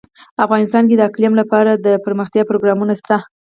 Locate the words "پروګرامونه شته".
2.49-3.15